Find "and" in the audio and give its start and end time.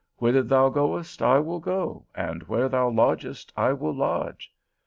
2.15-2.41